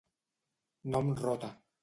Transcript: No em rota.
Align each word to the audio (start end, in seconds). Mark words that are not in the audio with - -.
No 0.95 1.03
em 1.05 1.13
rota. 1.27 1.53